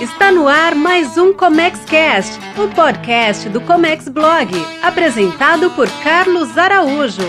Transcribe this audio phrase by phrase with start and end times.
[0.00, 4.50] Está no ar mais um Comex Cast, o podcast do Comex Blog,
[4.82, 7.20] apresentado por Carlos Araújo.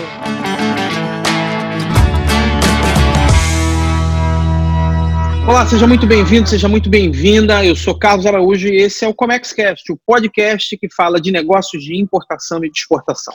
[5.46, 7.62] Olá, seja muito bem-vindo, seja muito bem-vinda.
[7.62, 11.84] Eu sou Carlos Araújo e esse é o ComexCast, o podcast que fala de negócios
[11.84, 13.34] de importação e de exportação.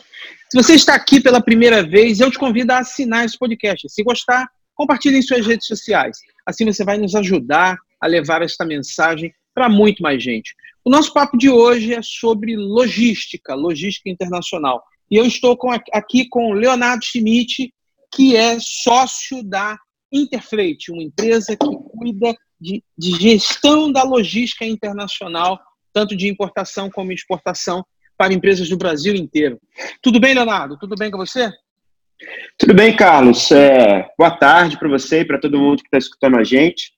[0.49, 3.87] Se você está aqui pela primeira vez, eu te convido a assinar esse podcast.
[3.87, 6.17] Se gostar, compartilhe em suas redes sociais.
[6.43, 10.53] Assim você vai nos ajudar a levar esta mensagem para muito mais gente.
[10.85, 14.83] O nosso papo de hoje é sobre logística, logística internacional.
[15.09, 17.73] E eu estou com, aqui com Leonardo Schmidt,
[18.13, 19.77] que é sócio da
[20.11, 25.59] Interfreight, uma empresa que cuida de, de gestão da logística internacional,
[25.91, 27.85] tanto de importação como exportação,
[28.17, 29.59] para empresas do Brasil inteiro.
[30.01, 30.77] Tudo bem, Leonardo?
[30.77, 31.51] Tudo bem com você?
[32.57, 33.51] Tudo bem, Carlos.
[33.51, 36.96] É, boa tarde para você e para todo mundo que está escutando a gente.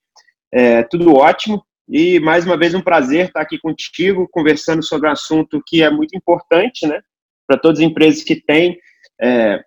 [0.53, 1.63] É, tudo ótimo.
[1.87, 5.89] E mais uma vez um prazer estar aqui contigo, conversando sobre um assunto que é
[5.89, 7.01] muito importante, né,
[7.47, 8.77] para todas as empresas que têm
[9.19, 9.59] é,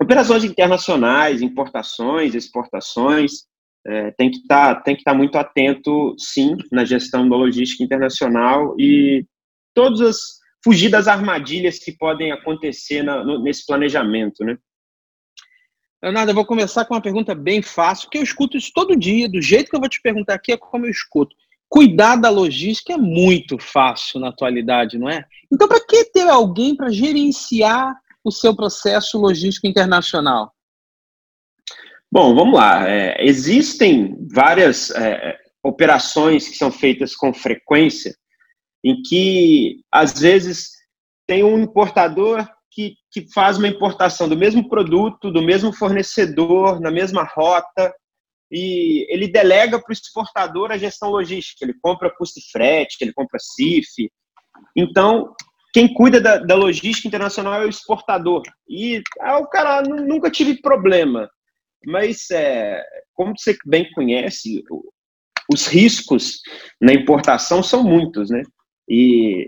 [0.00, 3.46] operações internacionais, importações, exportações.
[3.86, 8.74] É, tem que estar tá, estar tá muito atento, sim, na gestão da logística internacional
[8.78, 9.24] e
[9.74, 14.56] todas as fugir das armadilhas que podem acontecer na, no, nesse planejamento, né?
[16.02, 19.28] Leonardo, eu vou começar com uma pergunta bem fácil, porque eu escuto isso todo dia,
[19.28, 21.34] do jeito que eu vou te perguntar aqui é como eu escuto.
[21.68, 25.24] Cuidar da logística é muito fácil na atualidade, não é?
[25.52, 30.54] Então, para que ter alguém para gerenciar o seu processo logístico internacional?
[32.10, 32.88] Bom, vamos lá.
[32.88, 38.16] É, existem várias é, operações que são feitas com frequência,
[38.84, 40.70] em que, às vezes,
[41.26, 46.90] tem um importador que, que faz uma importação do mesmo produto, do mesmo fornecedor, na
[46.90, 47.92] mesma rota,
[48.50, 51.64] e ele delega para o exportador a gestão logística.
[51.64, 54.10] Ele compra custo frete, ele compra CIF.
[54.74, 55.34] Então,
[55.72, 58.42] quem cuida da, da, logística internacional é o exportador.
[58.68, 61.28] E ah, o cara nunca tive problema.
[61.84, 62.82] Mas, é,
[63.14, 64.64] como você bem conhece,
[65.52, 66.40] os riscos
[66.80, 68.42] na importação são muitos, né?
[68.88, 69.46] E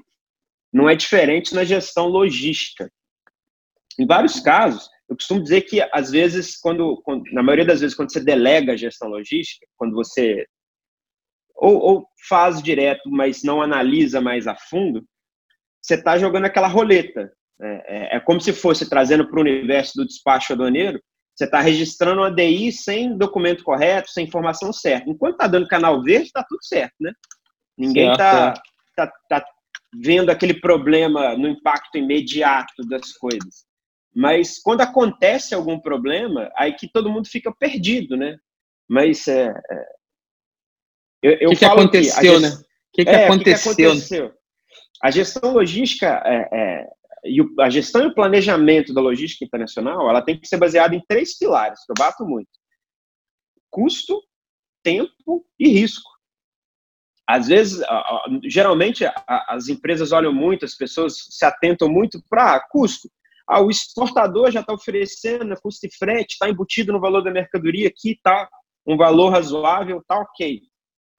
[0.72, 2.90] não é diferente na gestão logística.
[4.00, 7.94] Em vários casos, eu costumo dizer que, às vezes, quando, quando, na maioria das vezes,
[7.94, 10.46] quando você delega a gestão logística, quando você
[11.54, 15.04] ou, ou faz direto, mas não analisa mais a fundo,
[15.82, 17.30] você está jogando aquela roleta.
[17.60, 20.98] É, é, é, como se fosse trazendo para o universo do despacho aduaneiro,
[21.36, 25.10] você está registrando uma DI sem documento correto, sem informação certa.
[25.10, 27.12] Enquanto está dando canal verde, está tudo certo, né?
[27.76, 28.54] Ninguém está
[28.96, 29.44] tá, tá
[30.02, 33.66] vendo aquele problema no impacto imediato das coisas.
[34.14, 38.36] Mas quando acontece algum problema, aí que todo mundo fica perdido, né?
[38.88, 40.00] Mas é, é
[41.22, 42.48] eu, eu que que aconteceu, que né?
[42.48, 43.76] O que, que, é, aconteceu?
[43.76, 44.32] que, aconteceu?
[45.02, 46.86] A gestão logística é, é,
[47.24, 50.94] e o, a gestão e o planejamento da logística internacional, ela tem que ser baseada
[50.94, 52.50] em três pilares, que eu bato muito:
[53.70, 54.20] custo,
[54.82, 56.10] tempo e risco.
[57.28, 57.80] Às vezes,
[58.44, 63.08] geralmente, as empresas olham muito, as pessoas se atentam muito para custo.
[63.50, 67.88] Ah, o exportador já está oferecendo custo de frete, está embutido no valor da mercadoria,
[67.88, 68.48] aqui está
[68.86, 70.60] um valor razoável, está ok.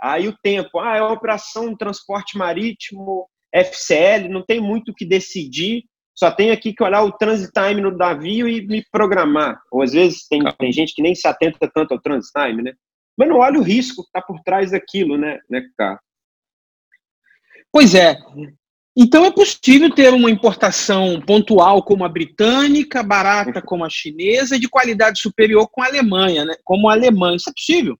[0.02, 4.96] Aí o tempo, ah, é uma operação de transporte marítimo, FCL, não tem muito o
[4.96, 5.84] que decidir,
[6.16, 9.62] só tem aqui que olhar o transit time no navio e me programar.
[9.69, 12.74] Ou às vezes tem, tem gente que nem se atenta tanto ao transit time, né?
[13.18, 16.00] Mas não olha o risco que está por trás daquilo, né, né, cara?
[17.74, 18.16] Pois é,
[18.96, 24.59] então é possível ter uma importação pontual como a britânica, barata como a chinesa e
[24.59, 26.56] de qualidade superior com a Alemanha, né?
[26.63, 27.35] Como a alemã.
[27.35, 27.97] Isso é possível?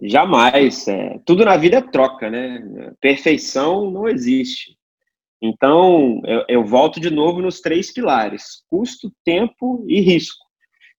[0.00, 0.86] Jamais.
[0.86, 2.62] É, tudo na vida é troca, né?
[3.00, 4.76] Perfeição não existe.
[5.42, 10.42] Então, eu, eu, volto de novo nos três pilares: custo, tempo e risco.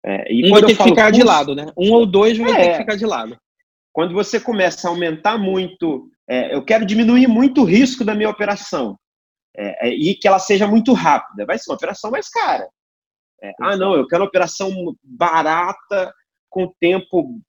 [0.05, 1.71] É, e um vai ter que ficar custo, de lado, né?
[1.77, 3.37] Um ou dois vai é, ter que ficar de lado.
[3.95, 8.29] Quando você começa a aumentar muito é, eu quero diminuir muito o risco da minha
[8.29, 8.97] operação
[9.55, 11.45] é, é, e que ela seja muito rápida.
[11.45, 12.67] Vai ser uma operação mais cara.
[13.43, 14.71] É, ah, não, eu quero uma operação
[15.03, 16.11] barata
[16.49, 17.39] com tempo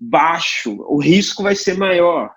[0.00, 2.32] baixo, o risco vai ser maior.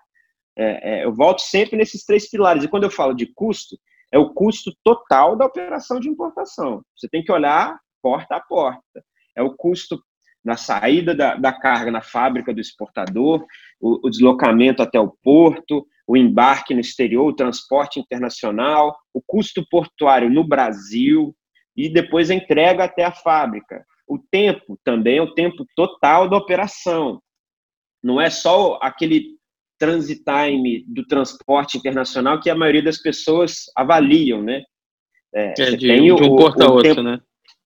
[0.57, 2.63] É, é, eu volto sempre nesses três pilares.
[2.63, 3.77] E quando eu falo de custo,
[4.11, 6.83] é o custo total da operação de importação.
[6.95, 9.03] Você tem que olhar porta a porta.
[9.35, 10.01] É o custo
[10.43, 13.45] na saída da, da carga na fábrica do exportador,
[13.79, 19.65] o, o, deslocamento até o porto, o embarque no exterior, o transporte internacional, o custo
[19.69, 21.35] portuário no Brasil
[21.75, 23.85] e depois a entrega até a fábrica.
[24.07, 27.21] O tempo também é o tempo total da operação.
[28.03, 29.37] Não é só aquele
[29.79, 34.63] transit time do transporte internacional que a maioria das pessoas avaliam, né?
[35.33, 37.19] É, é de, de, um o, porto a outro, tempo, né?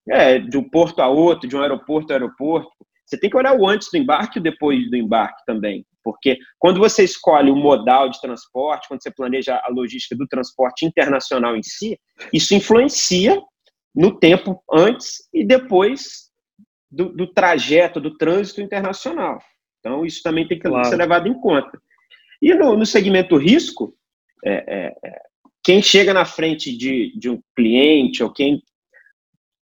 [0.09, 2.69] É, de um porto a outro, de um aeroporto a aeroporto.
[3.05, 5.85] Você tem que olhar o antes do embarque e o depois do embarque também.
[6.03, 10.85] Porque quando você escolhe o modal de transporte, quando você planeja a logística do transporte
[10.85, 11.99] internacional em si,
[12.31, 13.41] isso influencia
[13.95, 16.29] no tempo antes e depois
[16.91, 19.39] do, do trajeto, do trânsito internacional.
[19.79, 20.87] Então, isso também tem que claro.
[20.87, 21.79] ser levado em conta.
[22.41, 23.95] E no, no segmento risco,
[24.43, 25.21] é, é, é,
[25.63, 28.61] quem chega na frente de, de um cliente ou quem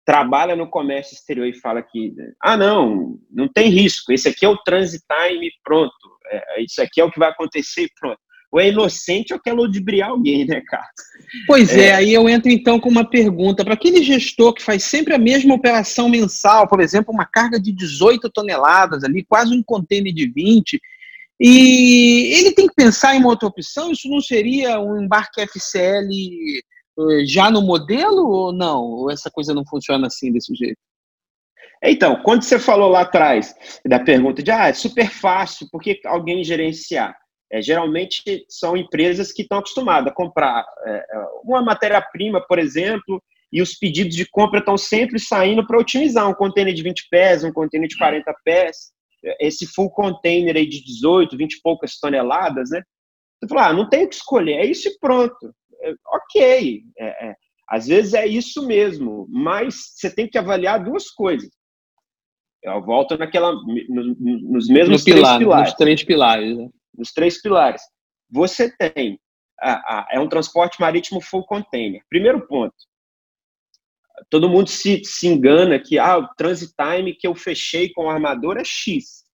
[0.07, 4.49] trabalha no comércio exterior e fala que, ah, não, não tem risco, esse aqui é
[4.49, 5.93] o transit time pronto,
[6.31, 8.21] é, isso aqui é o que vai acontecer e pronto.
[8.53, 10.87] Ou é inocente ou quer ludibriar alguém, né, cara?
[11.49, 13.65] Pois é, é aí eu entro então com uma pergunta.
[13.65, 17.73] Para aquele gestor que faz sempre a mesma operação mensal, por exemplo, uma carga de
[17.73, 20.81] 18 toneladas ali, quase um container de 20,
[21.41, 23.91] e ele tem que pensar em uma outra opção?
[23.91, 26.09] Isso não seria um embarque FCL
[27.27, 28.83] já no modelo ou não?
[28.83, 30.79] Ou essa coisa não funciona assim desse jeito?
[31.83, 33.55] Então, quando você falou lá atrás
[33.87, 37.15] da pergunta de ah, é super fácil, por que alguém gerenciar?
[37.53, 43.23] É, geralmente são empresas que estão acostumadas a comprar é, é uma matéria-prima, por exemplo,
[43.53, 47.45] e os pedidos de compra estão sempre saindo para otimizar um container de 20 pés,
[47.45, 48.93] um container de 40 pés,
[49.41, 52.83] esse full container aí de 18, 20 e poucas toneladas, né?
[53.41, 55.55] Você fala, ah, não tem o que escolher, é isso e pronto.
[55.83, 57.37] É, ok, é, é,
[57.69, 61.51] às vezes é isso mesmo, mas você tem que avaliar duas coisas.
[62.63, 65.69] Eu volto naquela, no, nos mesmos no três pilar, pilares.
[65.69, 66.57] Nos três pilares.
[66.57, 66.69] Né?
[66.97, 67.83] Nos três pilares.
[68.31, 69.21] Você tem,
[69.61, 72.03] a, a, é um transporte marítimo full container.
[72.09, 72.75] Primeiro ponto,
[74.31, 78.11] todo mundo se, se engana que ah, o transit time que eu fechei com o
[78.11, 79.25] armador é X.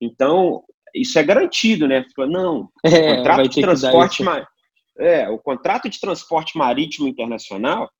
[0.00, 0.62] Então,
[0.94, 2.04] isso é garantido, né?
[2.18, 4.22] Não, é, o contrato de transporte
[4.98, 7.90] é, o contrato de transporte marítimo internacional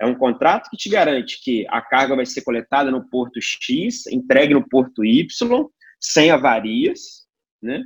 [0.00, 4.06] é um contrato que te garante que a carga vai ser coletada no porto X,
[4.06, 5.26] entregue no porto Y,
[6.00, 7.26] sem avarias,
[7.62, 7.82] né?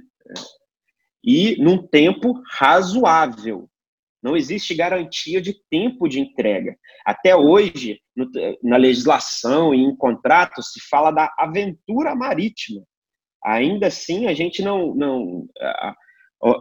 [1.23, 3.69] E num tempo razoável.
[4.23, 6.77] Não existe garantia de tempo de entrega.
[7.05, 8.29] Até hoje, no,
[8.63, 12.83] na legislação e em contratos, se fala da aventura marítima.
[13.45, 14.95] Ainda assim, a gente não.
[14.95, 15.95] não a,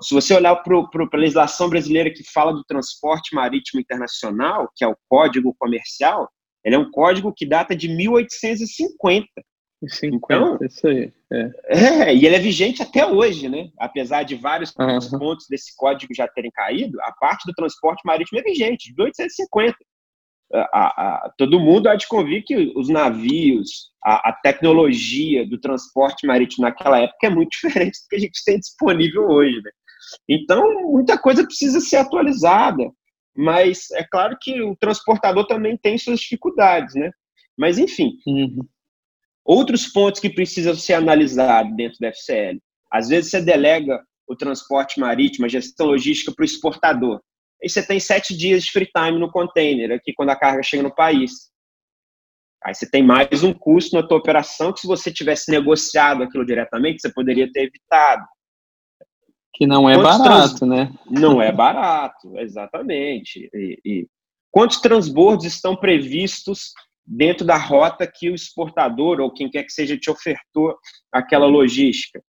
[0.02, 4.88] se você olhar para a legislação brasileira que fala do transporte marítimo internacional, que é
[4.88, 6.30] o Código Comercial,
[6.64, 9.28] ele é um código que data de 1850.
[9.88, 11.14] 50, então, isso aí.
[11.32, 11.52] É.
[12.10, 12.16] é.
[12.16, 13.70] e ele é vigente até hoje, né?
[13.78, 15.20] Apesar de vários uhum.
[15.20, 19.78] pontos desse código já terem caído, a parte do transporte marítimo é vigente, de 1850.
[20.54, 26.26] A, a, todo mundo há de convir que os navios, a, a, tecnologia do transporte
[26.26, 29.58] marítimo naquela época é muito diferente do que a gente tem disponível hoje.
[29.58, 29.72] Né?
[30.30, 32.90] Então, muita coisa precisa ser atualizada,
[33.36, 37.12] mas é claro que o transportador também tem suas dificuldades, né?
[37.58, 38.66] Mas, enfim, uhum.
[39.48, 42.60] Outros pontos que precisam ser analisados dentro da FCL.
[42.92, 47.22] Às vezes você delega o transporte marítimo, a gestão logística para o exportador.
[47.62, 50.84] Aí você tem sete dias de free time no container, aqui quando a carga chega
[50.84, 51.52] no país.
[52.64, 56.46] Aí você tem mais um custo na tua operação que se você tivesse negociado aquilo
[56.46, 58.26] diretamente, você poderia ter evitado.
[59.54, 60.70] Que não é quantos barato, trans...
[60.70, 60.94] né?
[61.10, 63.50] Não é barato, exatamente.
[63.54, 64.08] E, e
[64.52, 66.74] quantos transbordos estão previstos
[67.06, 70.76] dentro da rota que o exportador ou quem quer que seja te ofertou
[71.12, 72.22] aquela logística.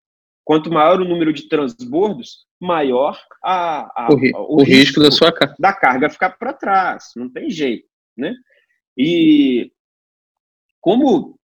[0.47, 4.99] Quanto maior o número de transbordos, maior a, a, o, ri, o, o risco, risco,
[5.01, 5.55] da sua carga.
[5.59, 7.85] Da carga ficar para trás, não tem jeito,
[8.15, 8.33] né?
[8.97, 9.69] E
[10.79, 11.37] como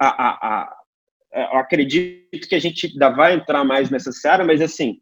[0.00, 0.76] a, a, a,
[1.34, 5.00] eu acredito que a gente ainda vai entrar mais nessa seara, mas assim,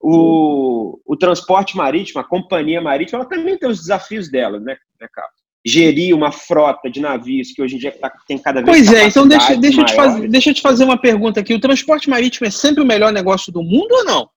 [0.00, 5.06] o, o transporte marítimo, a companhia marítima, ela também tem os desafios dela, né, né
[5.12, 5.37] Carlos?
[5.66, 9.06] Gerir uma frota de navios que hoje em dia tá, tem cada vez Pois é,
[9.06, 11.52] então deixa, deixa, eu te fazer, deixa eu te fazer uma pergunta aqui.
[11.54, 14.30] O transporte marítimo é sempre o melhor negócio do mundo ou não?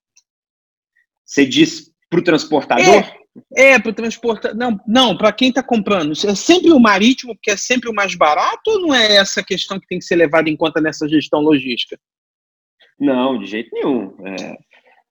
[1.25, 3.03] Você diz para o transportador?
[3.55, 4.57] É, é para o transportador.
[4.57, 6.11] Não, não para quem está comprando.
[6.11, 9.79] É sempre o marítimo, porque é sempre o mais barato, ou não é essa questão
[9.79, 11.97] que tem que ser levada em conta nessa gestão logística?
[12.99, 14.13] Não, de jeito nenhum.
[14.27, 14.57] É,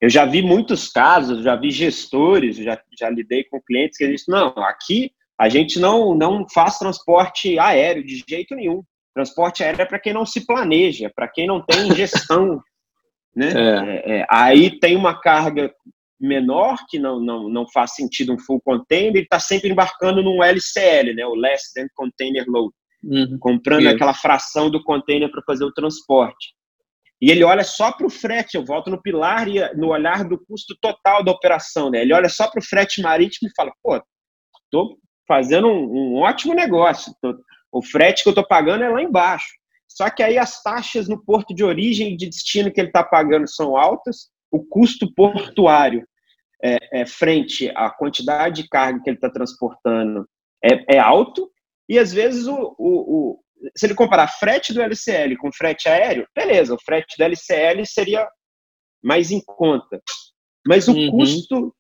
[0.01, 4.27] eu já vi muitos casos, já vi gestores, já, já lidei com clientes que dizem,
[4.29, 8.83] não, aqui a gente não, não faz transporte aéreo de jeito nenhum.
[9.15, 12.61] Transporte aéreo é para quem não se planeja, para quem não tem gestão.
[13.35, 13.49] né?
[13.49, 13.57] É.
[13.57, 14.27] É, é.
[14.29, 15.73] Aí tem uma carga
[16.21, 20.45] menor, que não, não, não faz sentido um full container, ele está sempre embarcando num
[20.45, 21.25] LCL, né?
[21.25, 23.39] o Less Than Container Load, uhum.
[23.41, 26.53] comprando aquela fração do container para fazer o transporte.
[27.19, 30.39] E ele olha só para o frete, eu volto no pilar e no olhar do
[30.45, 32.03] custo total da operação, né?
[32.03, 34.03] Ele olha só para o frete marítimo e fala, pô,
[34.65, 34.99] estou
[35.31, 37.15] fazendo um, um, ótimo negócio,
[37.71, 39.47] o frete que eu estou pagando é lá embaixo.
[39.87, 43.05] Só que aí as taxas no porto de origem e de destino que ele está
[43.05, 46.05] pagando são altas, o custo portuário
[46.61, 50.29] é, é, frente à quantidade de carga que ele está transportando
[50.65, 51.49] é, é, alto,
[51.89, 53.41] e às vezes o, o, o,
[53.77, 58.29] se ele comparar frete do LCL com frete aéreo, beleza, o frete do LCL seria
[59.01, 60.03] mais em conta.
[60.67, 61.11] Mas o uhum.
[61.13, 61.75] custo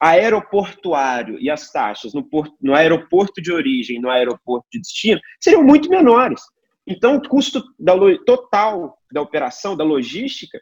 [0.00, 5.62] aeroportuário e as taxas no, porto, no aeroporto de origem no aeroporto de destino seriam
[5.62, 6.42] muito menores.
[6.86, 10.60] Então, o custo da, total da operação, da logística,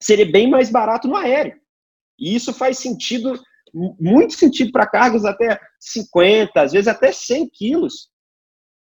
[0.00, 1.58] seria bem mais barato no aéreo.
[2.18, 3.40] E isso faz sentido,
[3.72, 8.10] muito sentido para cargas até 50, às vezes até 100 quilos.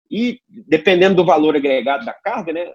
[0.08, 2.72] E dependendo do valor agregado da carga, né?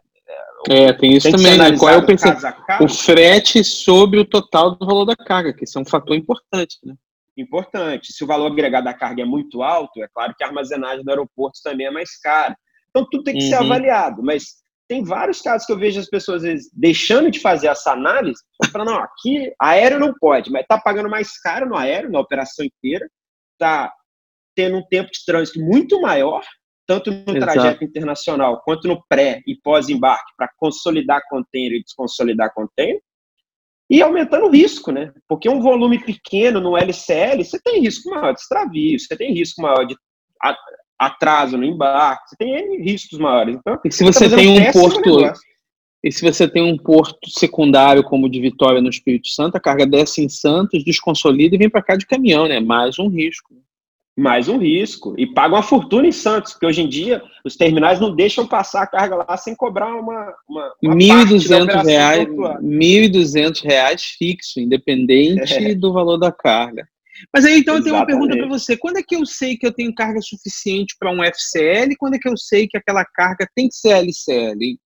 [0.70, 1.78] É, tem isso tem também, né?
[1.78, 5.82] Qual é o, o frete sobre o total do valor da carga, que isso é
[5.82, 6.94] um fator importante, né?
[7.38, 8.14] Importante.
[8.14, 11.10] Se o valor agregado da carga é muito alto, é claro que a armazenagem do
[11.10, 12.56] aeroporto também é mais cara.
[12.90, 13.50] Então, tudo tem que uhum.
[13.50, 17.68] ser avaliado, mas tem vários casos que eu vejo as pessoas, vezes, deixando de fazer
[17.68, 22.12] essa análise, falando, não, aqui aéreo não pode, mas está pagando mais caro no aéreo,
[22.12, 23.10] na operação inteira,
[23.54, 23.92] está
[24.54, 26.44] tendo um tempo de trânsito muito maior,
[26.92, 27.40] tanto no Exato.
[27.40, 33.00] trajeto internacional quanto no pré e pós-embarque, para consolidar container e desconsolidar container,
[33.90, 35.14] e aumentando o risco, né?
[35.28, 39.62] Porque um volume pequeno no LCL, você tem risco maior de extravio, você tem risco
[39.62, 39.96] maior de
[41.00, 43.56] atraso no embarque, você tem riscos maiores.
[43.56, 45.44] Então, e se você tá tem um porto negócio.
[46.04, 49.60] e se você tem um porto secundário como o de Vitória no Espírito Santo, a
[49.62, 52.60] carga desce em Santos, desconsolida e vem para cá de caminhão, né?
[52.60, 53.54] Mais um risco.
[54.22, 55.16] Mais um risco.
[55.18, 58.84] E paga uma fortuna em Santos, porque hoje em dia os terminais não deixam passar
[58.84, 60.34] a carga lá sem cobrar uma.
[60.48, 65.74] uma, uma 1.200 reais, 1.200 reais fixo, independente é.
[65.74, 66.88] do valor da carga.
[67.34, 67.80] Mas aí então Exatamente.
[67.80, 68.78] eu tenho uma pergunta para você.
[68.78, 71.96] Quando é que eu sei que eu tenho carga suficiente para um FCL?
[71.98, 74.78] Quando é que eu sei que aquela carga tem que ser LCL?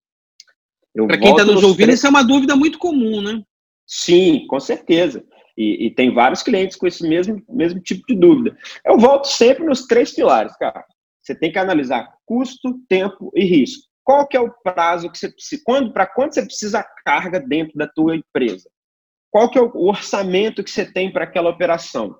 [1.07, 1.99] Para quem está nos ouvindo, três...
[1.99, 3.41] isso é uma dúvida muito comum, né?
[3.85, 5.23] Sim, com certeza.
[5.57, 8.57] E, e, tem vários clientes com esse mesmo, mesmo tipo de dúvida.
[8.85, 10.83] Eu volto sempre nos três pilares, cara.
[11.21, 13.83] Você tem que analisar custo, tempo e risco.
[14.03, 15.61] Qual que é o prazo que você precisa?
[15.65, 18.69] Quando, para quando você precisa carga dentro da tua empresa?
[19.35, 22.15] qual que é o orçamento que você tem para aquela operação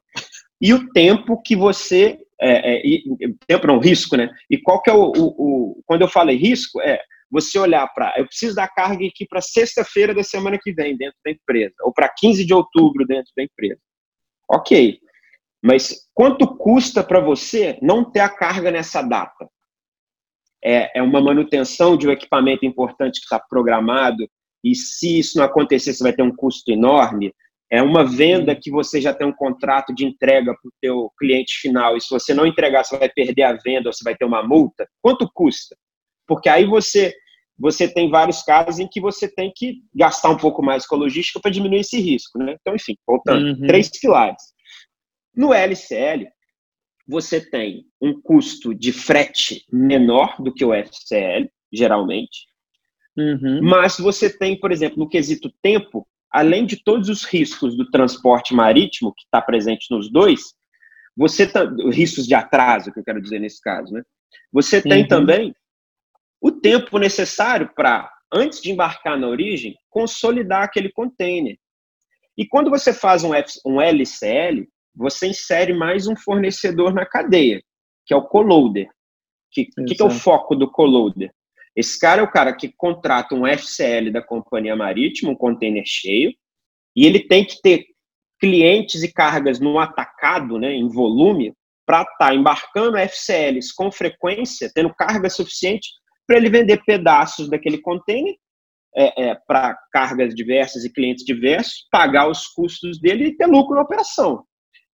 [0.62, 3.06] e o tempo que você é, é, e,
[3.48, 4.30] tempo não risco, né?
[4.50, 7.00] E qual que é o, o, o quando eu falei risco é
[7.36, 11.18] você olhar para eu preciso da carga aqui para sexta-feira da semana que vem dentro
[11.24, 13.80] da empresa ou para 15 de outubro dentro da empresa.
[14.50, 15.00] Ok,
[15.64, 19.50] mas quanto custa para você não ter a carga nessa data?
[20.64, 24.28] É, é uma manutenção de um equipamento importante que está programado
[24.64, 27.32] e se isso não acontecer, você vai ter um custo enorme.
[27.72, 31.60] É uma venda que você já tem um contrato de entrega para o teu cliente
[31.62, 34.26] final, e se você não entregar, você vai perder a venda ou você vai ter
[34.26, 34.88] uma multa.
[35.02, 35.76] Quanto custa?
[36.28, 37.14] Porque aí você
[37.58, 41.00] você tem vários casos em que você tem que gastar um pouco mais com a
[41.00, 42.56] logística para diminuir esse risco, né?
[42.60, 43.68] Então, enfim, voltando, uhum.
[43.68, 44.42] três pilares.
[45.36, 46.28] No LCL,
[47.08, 52.46] você tem um custo de frete menor do que o FCL, geralmente.
[53.18, 53.62] Uhum.
[53.62, 58.54] Mas você tem, por exemplo, no quesito tempo, além de todos os riscos do transporte
[58.54, 60.54] marítimo, que está presente nos dois,
[61.16, 64.02] você tá, riscos de atraso, que eu quero dizer nesse caso, né?
[64.52, 65.08] Você tem uhum.
[65.08, 65.56] também
[66.46, 71.58] o tempo necessário para, antes de embarcar na origem, consolidar aquele container.
[72.38, 77.64] E quando você faz um, F, um LCL, você insere mais um fornecedor na cadeia,
[78.06, 78.86] que é o coloader.
[78.86, 78.92] O
[79.54, 81.34] que, que, que, é o foco do coloader?
[81.76, 86.32] Esse cara é o cara que contrata um FCL da companhia marítima, um container cheio,
[86.96, 87.88] e ele tem que ter
[88.40, 91.56] clientes e cargas no atacado, né, em volume,
[91.88, 95.90] para estar tá embarcando FCLs com frequência, tendo carga suficiente
[96.28, 98.36] para ele vender pedaços daquele container
[98.96, 103.76] é, é, para cargas diversas e clientes diversos, pagar os custos dele e ter lucro
[103.76, 104.46] na operação.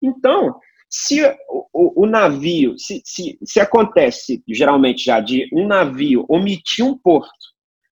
[0.01, 0.59] Então,
[0.89, 6.83] se o, o, o navio, se, se, se acontece geralmente já de um navio omitir
[6.83, 7.31] um porto,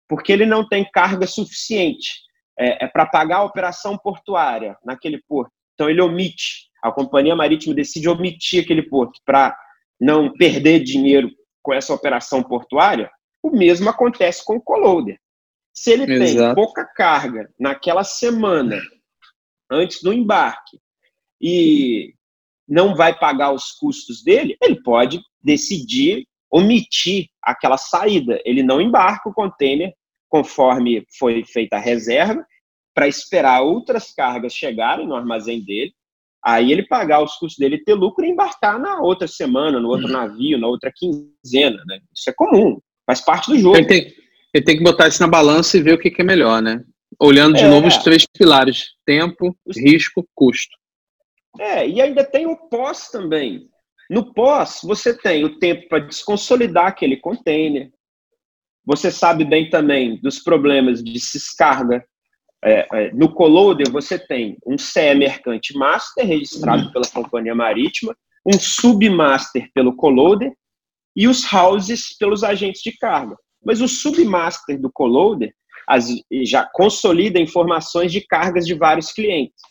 [0.08, 2.10] porque ele não tem carga suficiente
[2.58, 7.76] é, é para pagar a operação portuária naquele porto, então ele omite, a companhia marítima
[7.76, 9.56] decide omitir aquele porto para
[10.00, 11.30] não perder dinheiro
[11.62, 13.10] com essa operação portuária,
[13.44, 15.20] o mesmo acontece com o coloader.
[15.74, 16.56] Se ele Exato.
[16.56, 18.82] tem pouca carga naquela semana
[19.72, 20.78] antes do embarque
[21.42, 22.14] e
[22.68, 28.42] não vai pagar os custos dele, ele pode decidir omitir aquela saída.
[28.44, 29.94] Ele não embarca o container
[30.30, 32.46] conforme foi feita a reserva,
[32.94, 35.92] para esperar outras cargas chegarem no armazém dele,
[36.44, 40.08] aí ele pagar os custos dele, ter lucro e embarcar na outra semana, no outro
[40.08, 40.14] uhum.
[40.14, 42.00] navio, na outra quinzena, né?
[42.16, 42.80] Isso é comum,
[43.10, 43.76] faz parte do jogo.
[43.76, 44.14] Ele tem,
[44.54, 46.84] ele tem que botar isso na balança e ver o que, que é melhor, né?
[47.20, 50.78] Olhando de é, novo os três pilares: tempo, risco, custo.
[51.60, 53.68] É, e ainda tem o pós também.
[54.12, 57.90] No pós, você tem o tempo para desconsolidar aquele container.
[58.86, 62.04] Você sabe bem também dos problemas de descarga.
[62.64, 68.60] É, é, no Coloader, você tem um CE Mercante Master, registrado pela Companhia Marítima, um
[68.60, 70.54] Submaster pelo Coloader
[71.20, 73.36] e os houses pelos agentes de carga.
[73.62, 75.54] Mas o Submaster do Coloader
[75.86, 76.08] as,
[76.44, 79.62] já consolida informações de cargas de vários clientes.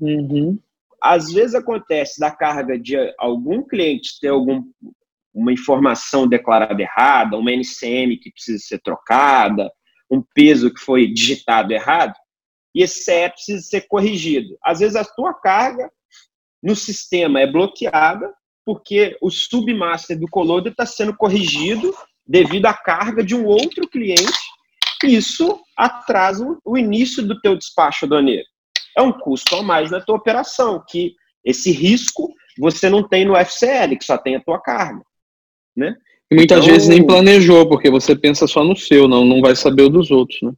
[0.00, 0.58] Uhum.
[1.00, 4.64] Às vezes acontece da carga de algum cliente ter algum,
[5.32, 9.70] uma informação declarada errada, uma NCM que precisa ser trocada,
[10.10, 12.14] um peso que foi digitado errado,
[12.74, 14.58] e esse CE precisa ser corrigido.
[14.64, 15.88] Às vezes a tua carga
[16.60, 18.34] no sistema é bloqueada
[18.68, 21.94] porque o submaster do Colodo está sendo corrigido
[22.26, 24.38] devido à carga de um outro cliente.
[25.02, 28.44] Isso atrasa o início do teu despacho aduaneiro
[28.94, 33.36] é um custo a mais na tua operação, que esse risco você não tem no
[33.36, 35.00] FCL, que só tem a tua carga,
[35.74, 35.96] né?
[36.30, 39.56] E muitas então, vezes nem planejou, porque você pensa só no seu, não, não vai
[39.56, 40.52] saber o dos outros, né?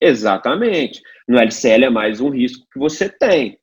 [0.00, 1.00] Exatamente.
[1.28, 3.56] No LCL é mais um risco que você tem.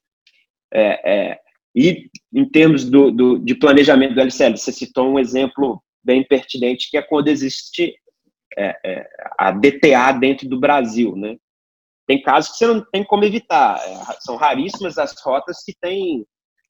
[0.72, 1.40] É, é,
[1.76, 6.90] e em termos do, do, de planejamento do LCL, você citou um exemplo bem pertinente,
[6.90, 7.96] que é quando existe
[8.58, 9.08] é, é
[9.38, 11.38] a DTA dentro do Brasil, né?
[12.08, 13.80] Tem casos que você não tem como evitar.
[13.86, 16.26] É, são raríssimas as rotas que tem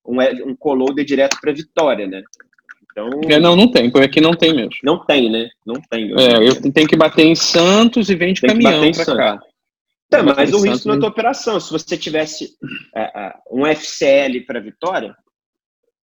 [0.06, 0.18] um,
[0.50, 2.22] um coloader direto para Vitória, né?
[2.92, 3.90] Então, é, não, não tem.
[3.90, 4.72] Por aqui não tem mesmo.
[4.84, 5.48] Não tem, né?
[5.66, 6.12] Não tem.
[6.20, 9.40] É, eu tenho que bater em Santos e vem de tem caminhão para cá.
[10.10, 12.58] Tá, mas o risco na tua operação, se você tivesse
[12.96, 15.16] é, é um FCL para Vitória,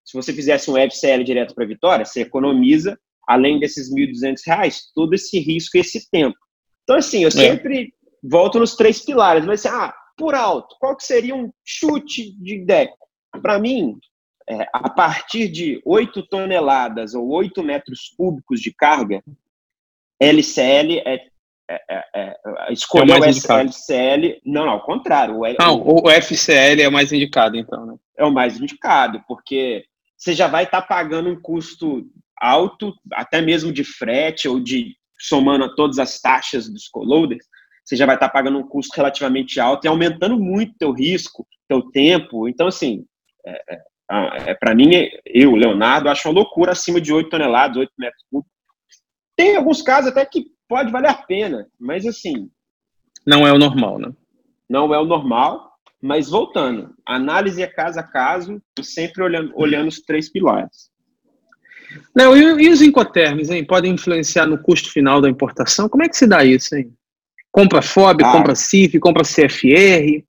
[0.06, 5.15] se você fizesse um FCL direto para Vitória, você economiza, além desses R$ 1.200, todo
[5.15, 6.38] esse risco e esse tempo.
[6.84, 7.32] Então, assim, eu é.
[7.32, 7.91] sempre
[8.23, 9.43] volto nos três pilares.
[9.43, 12.93] Mas, ah, por alto, qual que seria um chute de ideia?
[13.41, 13.97] Para mim,
[14.47, 19.23] é, a partir de 8 toneladas ou 8 metros cúbicos de carga,
[20.19, 21.27] LCL é,
[21.69, 24.41] é, é, é escolher é o, o LCL.
[24.45, 25.39] Não, ao contrário.
[25.39, 27.95] O, não, o, o FCL é o mais indicado, então, né?
[28.17, 29.86] É o mais indicado, porque
[30.17, 32.06] você já vai estar tá pagando um custo
[32.39, 37.45] alto, até mesmo de frete ou de somando a todas as taxas dos coloaders,
[37.84, 41.84] você já vai estar pagando um custo relativamente alto e aumentando muito teu risco, teu
[41.91, 42.47] tempo.
[42.47, 43.06] Então, assim,
[43.45, 44.89] é, é, é para mim,
[45.25, 48.51] eu, Leonardo, acho uma loucura acima de 8 toneladas, 8 metros cúbicos.
[49.36, 52.49] Tem alguns casos até que pode valer a pena, mas assim.
[53.25, 54.12] Não é o normal, né?
[54.69, 60.01] Não é o normal, mas voltando, análise é caso a caso, sempre olhando, olhando os
[60.01, 60.91] três pilares.
[62.15, 63.65] Não, e, e os incoterms, hein?
[63.65, 65.88] Podem influenciar no custo final da importação?
[65.88, 66.93] Como é que se dá isso, hein?
[67.51, 68.32] Compra FOB, ah.
[68.32, 70.23] compra CIF, compra CFR.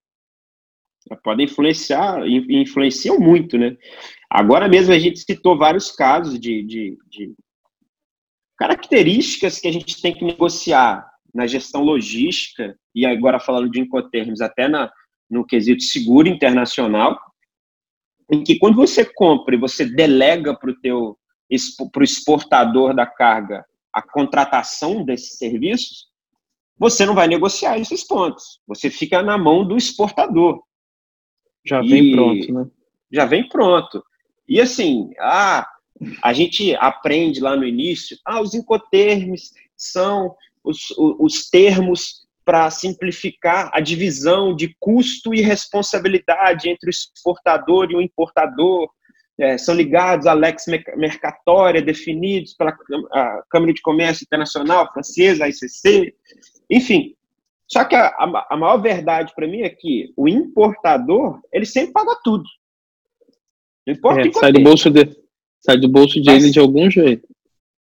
[1.23, 3.77] Pode influenciar, influenciam muito, né?
[4.31, 7.35] Agora mesmo a gente citou vários casos de, de, de
[8.57, 14.41] características que a gente tem que negociar na gestão logística, e agora falando de Incoterms,
[14.41, 14.91] até na,
[15.29, 17.19] no quesito seguro internacional,
[18.31, 21.19] em que quando você compra e você delega para o teu
[21.93, 26.09] para o exportador da carga a contratação desses serviços,
[26.79, 28.61] você não vai negociar esses pontos.
[28.67, 30.63] Você fica na mão do exportador.
[31.65, 32.71] Já vem e pronto, né?
[33.11, 34.05] Já vem pronto.
[34.47, 35.67] E assim, ah,
[36.23, 43.71] a gente aprende lá no início, ah, os incoterms são os, os termos para simplificar
[43.73, 48.89] a divisão de custo e responsabilidade entre o exportador e o importador.
[49.39, 50.65] É, são ligados à lex
[50.97, 52.75] mercatória, definidos pela
[53.51, 56.15] Câmara de Comércio Internacional Francesa, a ICC.
[56.71, 57.15] Enfim,
[57.69, 58.15] só que a,
[58.49, 62.45] a maior verdade para mim é que o importador, ele sempre paga tudo.
[63.87, 65.05] Não importa é, sai do bolso de,
[65.67, 67.29] sai do bolso dele de algum jeito.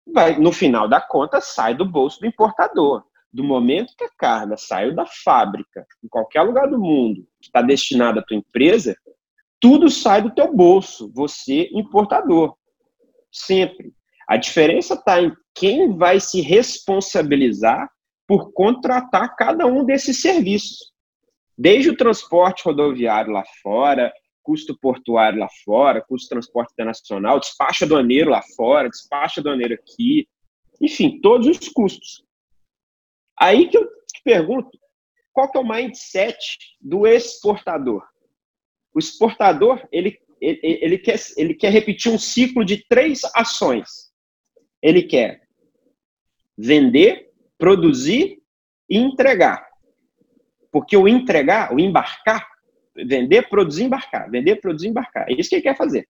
[0.06, 3.04] Vai, no final da conta, sai do bolso do importador.
[3.30, 7.60] Do momento que a carga saiu da fábrica, em qualquer lugar do mundo, que está
[7.60, 8.96] destinada à tua empresa,
[9.60, 12.56] tudo sai do teu bolso, você importador.
[13.30, 13.92] Sempre.
[14.26, 17.90] A diferença está em quem vai se responsabilizar
[18.26, 20.92] por contratar cada um desses serviços.
[21.56, 24.12] Desde o transporte rodoviário lá fora,
[24.44, 30.28] custo portuário lá fora, custo transporte internacional, despacho aduaneiro lá fora, despacho aduaneiro aqui,
[30.80, 32.22] enfim, todos os custos.
[33.36, 33.88] Aí que eu
[34.22, 34.78] pergunto,
[35.32, 36.38] qual que é o mindset
[36.80, 38.06] do exportador?
[38.94, 44.12] O exportador, ele, ele, ele, quer, ele quer repetir um ciclo de três ações.
[44.80, 45.42] Ele quer
[46.56, 48.40] vender, produzir
[48.88, 49.66] e entregar.
[50.70, 52.53] Porque o entregar, o embarcar,
[52.96, 54.30] vender, produzir, embarcar.
[54.30, 55.28] Vender, produzir, embarcar.
[55.28, 56.08] É isso que ele quer fazer.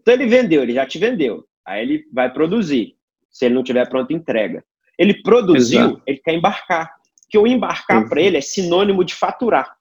[0.00, 1.46] Então ele vendeu, ele já te vendeu.
[1.64, 2.96] Aí ele vai produzir.
[3.30, 4.64] Se ele não tiver pronto, entrega.
[4.98, 6.02] Ele produziu, Exato.
[6.06, 6.94] ele quer embarcar.
[7.22, 9.76] Porque o embarcar para ele é sinônimo de faturar.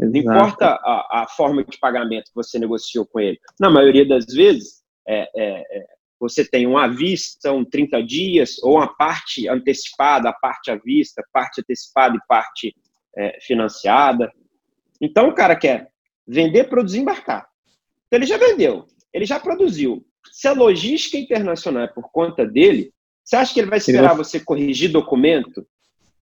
[0.00, 0.12] Exato.
[0.12, 3.38] Não importa a, a, forma de pagamento que você negociou com ele.
[3.58, 5.86] Na maioria das vezes, é, é, é,
[6.20, 10.76] você tem um à vista, um 30 dias, ou uma parte antecipada, a parte à
[10.76, 12.74] vista, parte antecipada e parte
[13.16, 14.30] é, financiada.
[15.00, 15.88] Então, o cara quer
[16.26, 17.46] vender, produzir, embarcar.
[18.06, 20.04] Então, ele já vendeu, ele já produziu.
[20.32, 22.92] Se a logística internacional é por conta dele,
[23.24, 25.66] você acha que ele vai esperar você corrigir documento?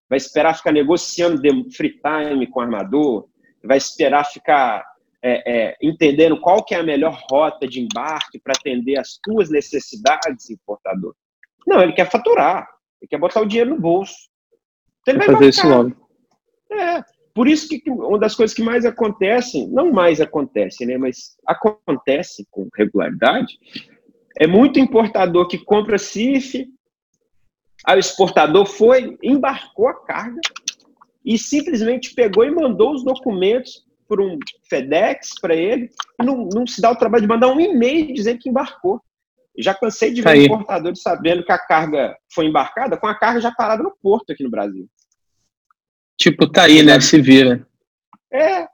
[0.09, 3.27] Vai esperar ficar negociando free time com o armador?
[3.63, 4.83] Vai esperar ficar
[5.23, 9.49] é, é, entendendo qual que é a melhor rota de embarque para atender as tuas
[9.49, 11.15] necessidades, importador?
[11.65, 12.67] Não, ele quer faturar.
[13.01, 14.15] Ele quer botar o dinheiro no bolso.
[15.01, 16.09] Então ele vai fazer isso logo.
[16.71, 17.03] É,
[17.35, 22.47] por isso que uma das coisas que mais acontecem, não mais acontece, né, mas acontece
[22.49, 23.59] com regularidade,
[24.39, 26.65] é muito importador que compra CIF,
[27.85, 30.39] aí o exportador foi, embarcou a carga
[31.25, 35.89] e simplesmente pegou e mandou os documentos por um FedEx para ele,
[36.23, 39.01] não, não se dá o trabalho de mandar um e-mail dizendo que embarcou.
[39.57, 43.41] Já cansei de ver tá importadores sabendo que a carga foi embarcada com a carga
[43.41, 44.87] já parada no porto aqui no Brasil.
[46.17, 46.99] Tipo, tá aí, né?
[46.99, 47.67] Se vira.
[48.31, 48.67] É.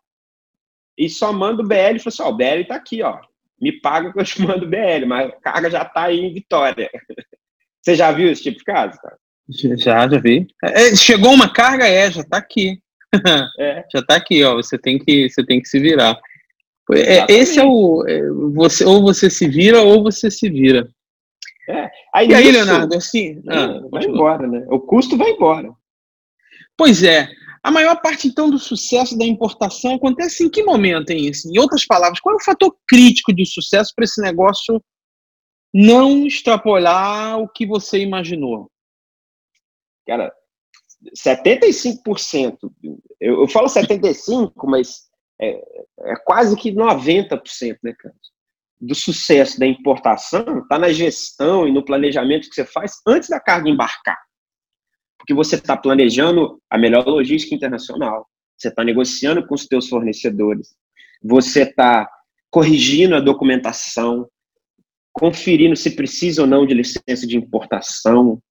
[0.97, 3.19] E só manda o BL e fala assim: ó, o BL tá aqui, ó.
[3.59, 6.33] Me paga que eu te mando o BL, mas a carga já tá aí em
[6.33, 6.89] Vitória.
[7.81, 9.17] Você já viu esse tipo de caso, cara?
[9.77, 10.47] Já, já vi.
[10.63, 12.79] É, chegou uma carga, é, já tá aqui.
[13.59, 13.83] É.
[13.93, 14.55] já tá aqui, ó.
[14.55, 16.17] Você tem que, você tem que se virar.
[16.93, 18.03] É, esse é o.
[18.07, 18.21] É,
[18.53, 20.87] você, ou você se vira ou você se vira.
[21.69, 21.89] É.
[22.13, 23.41] Aí, e aí, Leonardo, assim.
[23.47, 24.65] Ah, vai embora, né?
[24.69, 25.71] O custo vai embora.
[26.77, 27.29] Pois é.
[27.63, 31.29] A maior parte, então, do sucesso da importação acontece em que momento, hein?
[31.29, 34.83] Assim, em outras palavras, qual é o fator crítico de sucesso para esse negócio
[35.73, 38.69] não extrapolar o que você imaginou?
[40.07, 40.33] Cara,
[41.15, 42.57] 75%,
[43.19, 45.03] eu, eu falo 75%, mas
[45.39, 45.61] é,
[45.99, 48.15] é quase que 90%, né, cara?
[48.79, 53.39] Do sucesso da importação está na gestão e no planejamento que você faz antes da
[53.39, 54.17] carga embarcar.
[55.21, 60.75] Porque você está planejando a melhor logística internacional, você está negociando com os seus fornecedores,
[61.21, 62.09] você está
[62.49, 64.27] corrigindo a documentação,
[65.13, 68.41] conferindo se precisa ou não de licença de importação.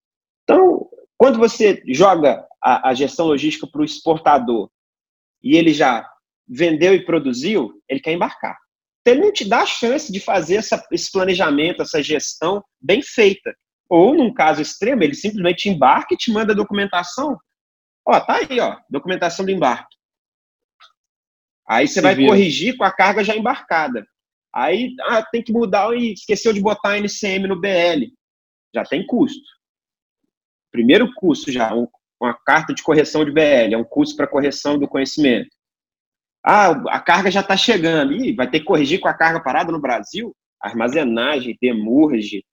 [0.44, 4.70] Então, quando você joga a, a gestão logística para o exportador
[5.42, 6.08] e ele já
[6.48, 8.56] vendeu e produziu, ele quer embarcar.
[9.00, 13.02] Então, ele não te dá a chance de fazer essa, esse planejamento, essa gestão bem
[13.02, 13.52] feita.
[13.90, 17.36] Ou, num caso extremo, ele simplesmente embarca e te manda a documentação.
[18.06, 19.96] Ó, tá aí, ó, documentação do embarque.
[21.68, 22.28] Aí você vai viu.
[22.28, 24.06] corrigir com a carga já embarcada.
[24.54, 28.06] Aí, ah, tem que mudar e esqueceu de botar a NCM no BL.
[28.74, 29.60] Já tem custo
[30.70, 31.86] primeiro curso já, um,
[32.20, 35.50] uma carta de correção de BL, é um curso para correção do conhecimento.
[36.44, 38.14] Ah, a carga já está chegando.
[38.14, 40.34] Ih, vai ter que corrigir com a carga parada no Brasil?
[40.60, 42.44] Armazenagem, demurge,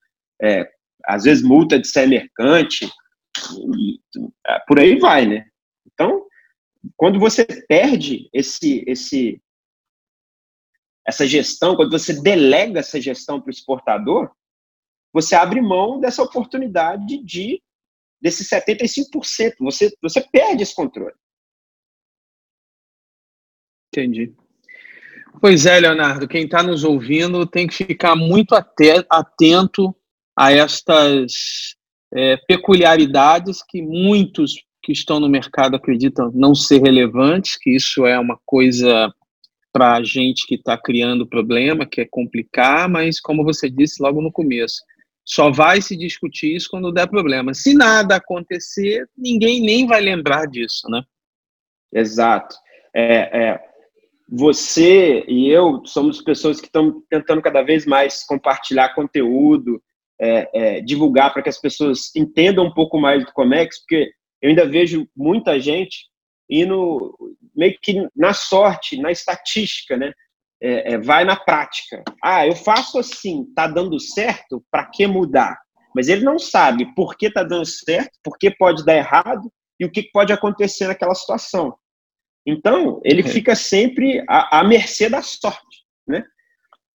[0.42, 0.70] é,
[1.06, 2.90] às vezes multa de ser mercante,
[4.46, 5.46] é, por aí vai, né?
[5.86, 6.26] Então,
[6.96, 9.42] quando você perde esse, esse,
[11.06, 14.32] essa gestão, quando você delega essa gestão para o exportador,
[15.14, 17.62] você abre mão dessa oportunidade de
[18.22, 19.56] desses 75%.
[19.62, 21.16] Você, você perde esse controle.
[23.94, 24.34] Entendi.
[25.40, 29.96] Pois é, Leonardo, quem está nos ouvindo tem que ficar muito atento
[30.38, 31.76] a estas
[32.14, 38.18] é, peculiaridades que muitos que estão no mercado acreditam não ser relevantes, que isso é
[38.20, 39.12] uma coisa
[39.74, 44.22] para a gente que está criando problema, que é complicar, mas como você disse logo
[44.22, 44.82] no começo,
[45.26, 47.54] só vai se discutir isso quando der problema.
[47.54, 51.04] Se nada acontecer, ninguém nem vai lembrar disso, né?
[51.92, 52.56] Exato.
[52.96, 53.60] É, é,
[54.30, 59.82] você e eu somos pessoas que estão tentando cada vez mais compartilhar conteúdo,
[60.20, 64.50] é, é, divulgar para que as pessoas entendam um pouco mais do Comex, porque eu
[64.50, 66.06] ainda vejo muita gente
[66.50, 67.16] indo
[67.56, 70.14] meio que na sorte, na estatística, né?
[70.62, 72.04] é, é, vai na prática.
[72.24, 75.58] Ah, eu faço assim, tá dando certo, para que mudar?
[75.96, 79.86] Mas ele não sabe por que tá dando certo, por que pode dar errado e
[79.86, 81.76] o que pode acontecer naquela situação.
[82.46, 83.28] Então, ele é.
[83.28, 85.62] fica sempre à, à, mercê da sorte?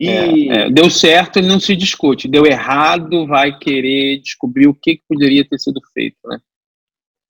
[0.02, 0.08] E...
[0.50, 2.26] É, é, deu certo, ele não se discute.
[2.26, 6.40] Deu errado, vai querer descobrir o que, que poderia ter sido feito, né?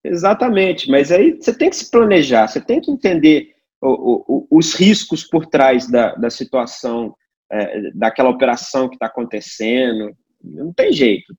[0.02, 4.74] Exatamente, mas aí você tem que se planejar, você tem que entender o, o, os
[4.74, 7.14] riscos por trás da, da situação,
[7.50, 10.16] é, daquela operação que está acontecendo.
[10.42, 11.36] Não tem jeito.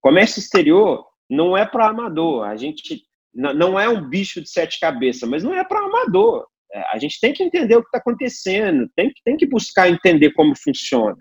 [0.00, 2.44] Comércio exterior não é para amador.
[2.44, 3.02] A gente
[3.34, 6.46] não é um bicho de sete cabeças, mas não é para amador.
[6.76, 10.34] É, a gente tem que entender o que está acontecendo, tem, tem que buscar entender
[10.34, 11.16] como funciona.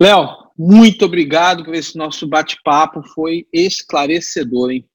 [0.00, 4.88] Léo, muito obrigado por esse nosso bate-papo, foi esclarecedor, hein?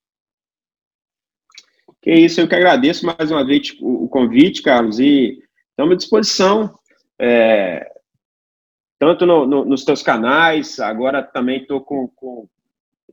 [2.01, 5.37] Que isso, eu que agradeço mais uma vez o, convite, Carlos, e
[5.69, 6.79] estamos à disposição,
[7.21, 7.87] é,
[8.97, 12.49] tanto no, no, nos teus canais, agora também estou com, com,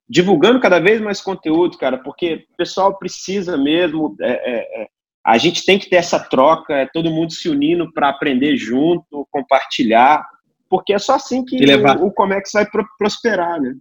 [0.08, 4.88] divulgando cada vez mais conteúdo, cara, porque o pessoal precisa mesmo, é, é, é
[5.26, 9.26] a gente tem que ter essa troca, é todo mundo se unindo para aprender junto,
[9.30, 10.22] compartilhar,
[10.68, 11.98] porque é só assim que levar...
[11.98, 12.66] o, o Comex vai
[12.98, 13.74] prosperar, né?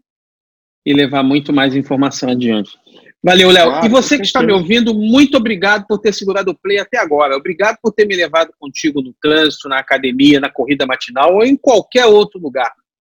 [0.86, 2.71] E levar muito mais informação adiante.
[3.21, 3.69] Valeu, Léo.
[3.69, 6.97] Claro, e você que está me ouvindo, muito obrigado por ter segurado o play até
[6.97, 7.38] agora.
[7.38, 11.55] Obrigado por ter me levado contigo no trânsito, na academia, na corrida matinal ou em
[11.55, 12.73] qualquer outro lugar.